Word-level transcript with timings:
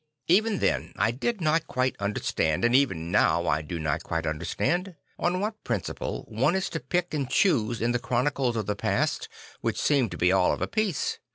Even 0.27 0.57
then 0.57 0.93
I 0.95 1.11
did 1.11 1.41
not 1.41 1.67
quite 1.67 1.95
understand, 1.99 2.65
and 2.65 2.75
even 2.75 3.11
now 3.11 3.45
I 3.45 3.61
do 3.61 3.77
not 3.77 4.01
quite 4.01 4.25
understand, 4.25 4.95
on 5.19 5.39
what 5.39 5.57
15 5.63 5.63
6 5.63 5.65
St. 5.65 5.65
Francis 5.65 5.89
of 5.89 5.93
Assisi 5.93 5.99
principle 5.99 6.41
one 6.43 6.55
is 6.55 6.69
to 6.71 6.79
pick 6.79 7.13
and 7.13 7.29
choose 7.29 7.81
in 7.83 7.91
the 7.91 7.99
chronicles 7.99 8.55
of 8.55 8.65
the 8.65 8.75
past 8.75 9.29
which 9.61 9.79
seem 9.79 10.09
to 10.09 10.17
be 10.17 10.31
all 10.31 10.51
of 10.51 10.59
a 10.63 10.67
piece. 10.67 11.19